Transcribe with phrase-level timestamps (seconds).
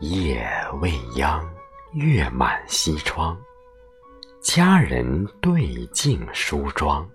[0.00, 0.48] 夜
[0.80, 1.46] 未央，
[1.92, 3.38] 月满西窗。
[4.40, 7.06] 佳人对镜梳妆，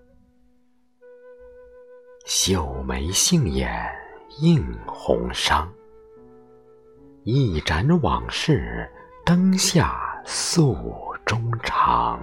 [2.26, 3.92] 秀眉杏眼
[4.40, 5.68] 映红裳。
[7.24, 8.88] 一盏往事，
[9.26, 10.78] 灯下诉
[11.26, 12.21] 衷肠。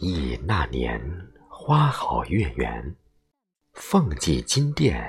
[0.00, 1.00] 忆那年
[1.62, 2.96] 花好月圆，
[3.74, 5.06] 凤髻金殿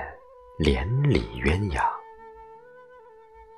[0.58, 1.82] 连理鸳鸯。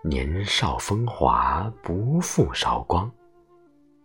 [0.04, 3.10] 年少风华不负韶光，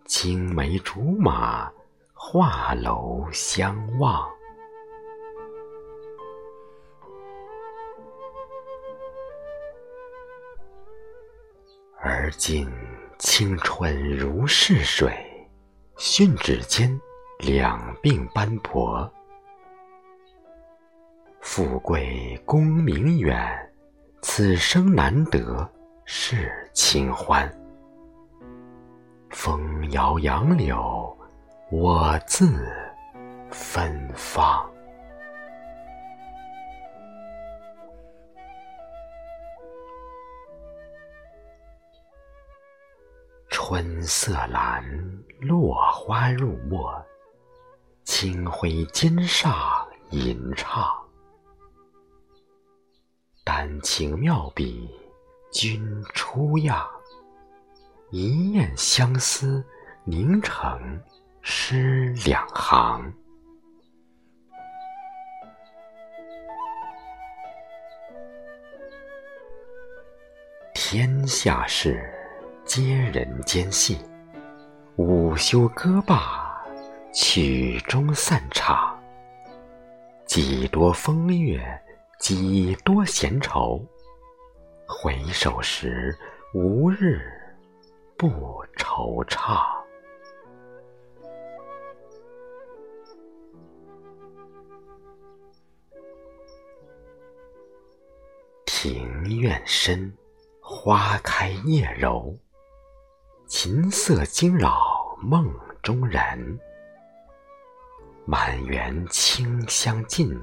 [0.06, 1.72] 青梅竹马
[2.16, 4.28] 画楼相望。
[12.02, 12.68] 而今
[13.20, 15.14] 青春如逝水，
[15.96, 17.00] 殉指间。
[17.40, 19.10] 两鬓斑驳，
[21.40, 23.74] 富贵功名远，
[24.22, 25.68] 此生难得
[26.04, 27.50] 是清欢。
[29.30, 31.18] 风摇杨柳，
[31.72, 32.70] 我自
[33.50, 34.70] 芬芳。
[43.50, 44.84] 春色阑，
[45.40, 46.94] 落花入墨。
[48.04, 50.84] 清辉肩上吟唱，
[53.44, 54.90] 丹青妙笔
[55.52, 56.88] 君初样，
[58.10, 59.64] 一念相思
[60.04, 61.02] 凝成
[61.42, 63.14] 诗两行。
[70.74, 72.12] 天下事
[72.66, 74.00] 皆人间戏，
[74.96, 76.49] 午休歌罢。
[77.12, 78.98] 曲终散场，
[80.28, 81.60] 几多风月，
[82.20, 83.84] 几多闲愁。
[84.88, 86.16] 回首时，
[86.54, 87.20] 无日
[88.16, 88.28] 不
[88.78, 89.60] 惆怅。
[98.66, 100.16] 庭院深，
[100.62, 102.38] 花开叶柔，
[103.48, 106.60] 琴瑟惊扰梦中人。
[108.32, 110.40] 满园清香尽，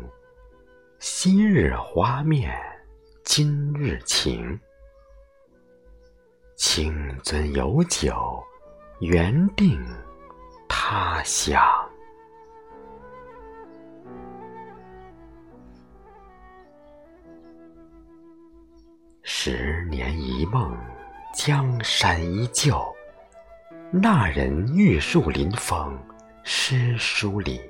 [0.99, 2.53] 昔日花面
[3.23, 4.59] 今日情。
[6.57, 6.93] 清
[7.23, 8.43] 樽有酒，
[8.99, 9.81] 缘定
[10.69, 11.63] 他乡。
[19.23, 20.77] 十年一梦，
[21.33, 22.85] 江山依旧。
[23.93, 25.97] 那人玉树临风，
[26.43, 27.61] 诗书里。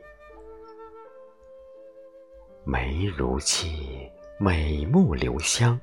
[2.69, 4.11] 眉如漆，
[4.41, 5.81] 美目留香。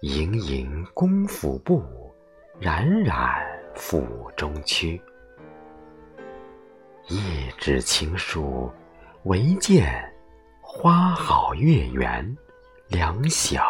[0.00, 1.80] 盈盈宫府步，
[2.58, 3.40] 冉冉
[3.72, 5.00] 府中区。
[7.06, 8.68] 一纸情书，
[9.26, 10.12] 唯见
[10.60, 12.36] 花好月圆，
[12.88, 13.62] 两小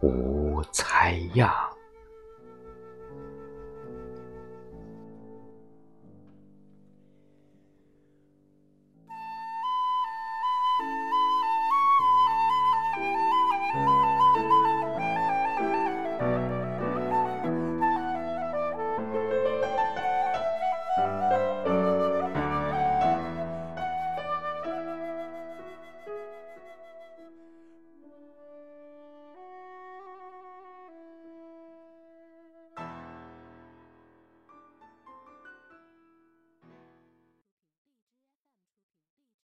[0.00, 1.69] 无猜样。